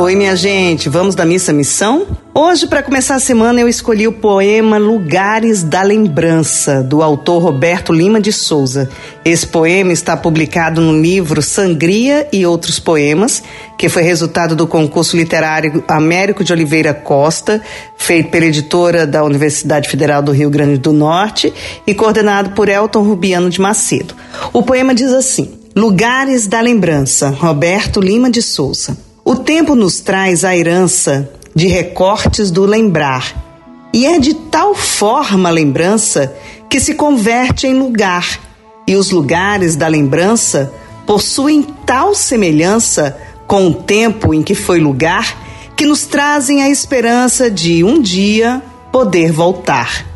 [0.00, 2.06] Oi, minha gente, vamos da missa missão?
[2.32, 7.92] Hoje, para começar a semana, eu escolhi o poema Lugares da Lembrança, do autor Roberto
[7.92, 8.88] Lima de Souza.
[9.24, 13.42] Esse poema está publicado no livro Sangria e Outros Poemas,
[13.76, 17.60] que foi resultado do concurso literário Américo de Oliveira Costa,
[17.96, 21.52] feito pela editora da Universidade Federal do Rio Grande do Norte
[21.84, 24.14] e coordenado por Elton Rubiano de Macedo.
[24.52, 29.07] O poema diz assim: Lugares da Lembrança, Roberto Lima de Souza.
[29.28, 33.90] O tempo nos traz a herança de recortes do lembrar.
[33.92, 36.34] E é de tal forma a lembrança
[36.66, 38.40] que se converte em lugar,
[38.86, 40.72] e os lugares da lembrança
[41.06, 45.36] possuem tal semelhança com o tempo em que foi lugar
[45.76, 50.06] que nos trazem a esperança de um dia poder voltar.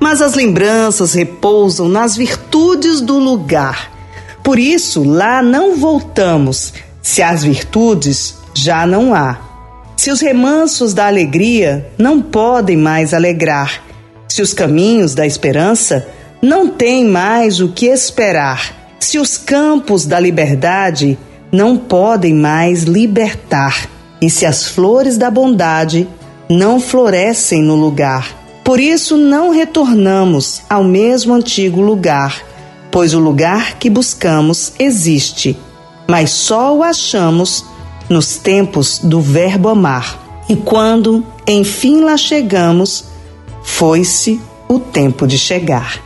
[0.00, 3.92] Mas as lembranças repousam nas virtudes do lugar.
[4.42, 6.72] Por isso, lá não voltamos,
[7.06, 9.38] se as virtudes já não há.
[9.96, 13.80] Se os remansos da alegria não podem mais alegrar,
[14.26, 16.08] se os caminhos da esperança
[16.42, 21.16] não têm mais o que esperar, se os campos da liberdade
[21.52, 23.88] não podem mais libertar,
[24.20, 26.08] e se as flores da bondade
[26.50, 28.36] não florescem no lugar.
[28.64, 32.42] Por isso não retornamos ao mesmo antigo lugar,
[32.90, 35.56] pois o lugar que buscamos existe,
[36.06, 37.64] mas só o achamos
[38.08, 40.44] nos tempos do Verbo amar.
[40.48, 43.06] E quando, enfim, lá chegamos,
[43.62, 46.00] foi-se o tempo de chegar.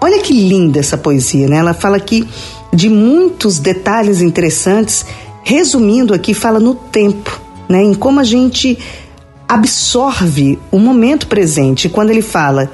[0.00, 1.56] Olha que linda essa poesia, né?
[1.56, 2.28] Ela fala aqui
[2.72, 5.06] de muitos detalhes interessantes,
[5.44, 7.82] resumindo aqui, fala no tempo, né?
[7.84, 8.76] Em como a gente
[9.48, 11.88] absorve o momento presente.
[11.88, 12.70] Quando ele fala,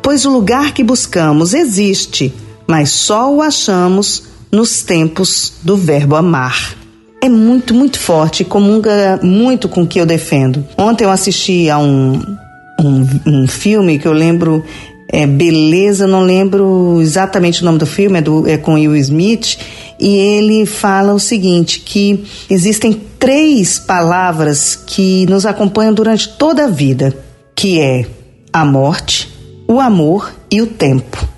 [0.00, 2.32] pois o lugar que buscamos existe,
[2.66, 6.76] mas só o achamos nos tempos do verbo amar
[7.22, 10.66] é muito, muito forte, comunga muito com o que eu defendo.
[10.76, 12.20] Ontem eu assisti a um,
[12.80, 14.64] um, um filme que eu lembro
[15.08, 19.58] é Beleza, não lembro exatamente o nome do filme, é, do, é com Will Smith,
[20.00, 26.68] e ele fala o seguinte, que existem três palavras que nos acompanham durante toda a
[26.68, 27.14] vida,
[27.54, 28.06] que é
[28.52, 29.28] a morte,
[29.68, 31.31] o amor e o tempo.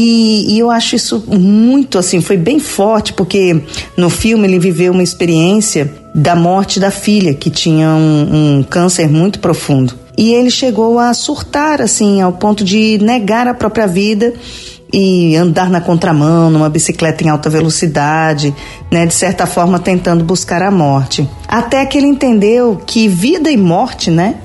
[0.00, 3.60] E, e, eu acho isso muito assim, foi bem forte, porque
[3.96, 9.08] no filme ele viveu uma experiência da morte da filha, que tinha um, um câncer
[9.08, 9.92] muito profundo.
[10.16, 14.32] E ele chegou a surtar, assim, ao ponto de negar a própria vida
[14.92, 18.54] e andar na contramão, numa bicicleta em alta velocidade,
[18.92, 21.28] né, de certa forma tentando buscar a morte.
[21.48, 24.36] Até que ele entendeu que vida e morte, né,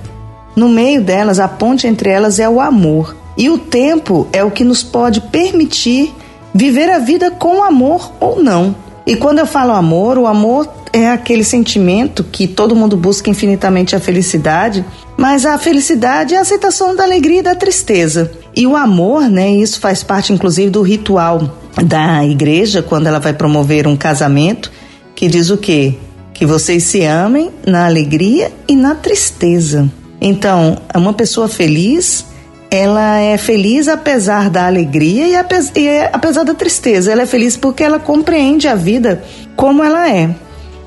[0.55, 3.15] no meio delas, a ponte entre elas é o amor.
[3.37, 6.13] E o tempo é o que nos pode permitir
[6.53, 8.75] viver a vida com amor ou não.
[9.05, 13.95] E quando eu falo amor, o amor é aquele sentimento que todo mundo busca infinitamente
[13.95, 14.85] a felicidade,
[15.17, 18.31] mas a felicidade é a aceitação da alegria e da tristeza.
[18.55, 23.33] E o amor, né, isso faz parte inclusive do ritual da igreja quando ela vai
[23.33, 24.71] promover um casamento,
[25.15, 25.95] que diz o quê?
[26.33, 29.89] Que vocês se amem na alegria e na tristeza.
[30.21, 32.25] Então, uma pessoa feliz
[32.73, 37.11] ela é feliz apesar da alegria e apesar, é, apesar da tristeza.
[37.11, 39.23] Ela é feliz porque ela compreende a vida
[39.55, 40.35] como ela é.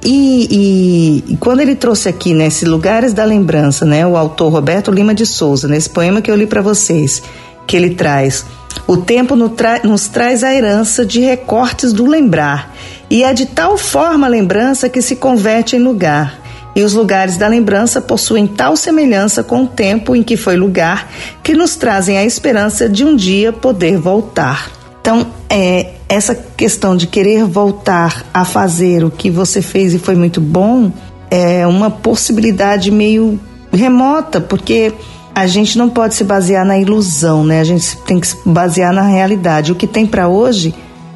[0.05, 4.51] E, e, e, quando ele trouxe aqui nesses né, lugares da lembrança, né, o autor
[4.51, 7.23] Roberto Lima de Souza, nesse poema que eu li para vocês,
[7.69, 8.45] que ele traz
[8.85, 12.75] o tempo nos, tra nos traz a herança de recortes do lembrar,
[13.09, 16.46] e é de tal forma a lembrança que se converte em lugar
[16.77, 21.11] e os lugares da lembrança possuem tal semelhança com o tempo em que foi lugar
[21.43, 24.71] que nos trazem a esperança de um dia poder voltar.
[25.01, 30.15] Então, é, essa questão de querer voltar a fazer o que você fez e foi
[30.15, 30.93] muito bom
[31.31, 33.41] é uma possibilidade meio
[33.73, 34.93] remota, porque
[35.35, 37.61] a gente não pode se basear na ilusão, né?
[37.61, 39.73] A gente tem que se basear na realidade.
[39.73, 40.75] O que tem para hoje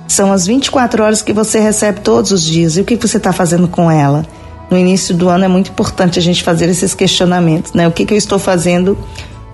[0.08, 2.76] são as 24 horas que você recebe todos os dias.
[2.76, 4.24] E o que você está fazendo com ela?
[4.70, 7.88] No início do ano é muito importante a gente fazer esses questionamentos, né?
[7.88, 8.96] O que, que eu estou fazendo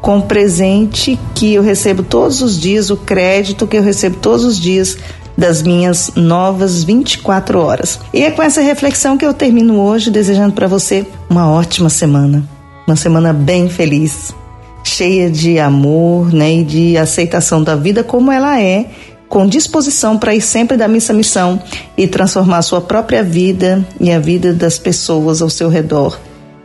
[0.00, 4.44] com o presente que eu recebo todos os dias, o crédito que eu recebo todos
[4.44, 4.98] os dias
[5.36, 8.00] das minhas novas 24 horas.
[8.12, 12.48] E é com essa reflexão que eu termino hoje, desejando para você uma ótima semana,
[12.86, 14.34] uma semana bem feliz,
[14.82, 18.86] cheia de amor, né, e de aceitação da vida como ela é
[19.28, 21.60] com disposição para ir sempre da missa à missão
[21.96, 26.18] e transformar sua própria vida e a vida das pessoas ao seu redor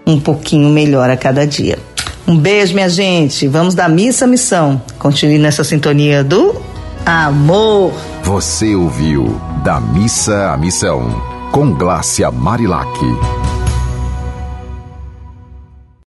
[0.06, 1.78] um pouquinho melhor a cada dia.
[2.28, 3.48] Um beijo, minha gente.
[3.48, 4.81] Vamos da missa à missão.
[5.00, 6.56] Continue nessa sintonia do
[7.06, 7.94] amor.
[8.24, 11.10] Você ouviu Da Missa à Missão
[11.52, 12.88] com Glácia Marilac.